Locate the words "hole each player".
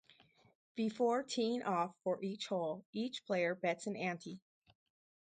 2.47-3.53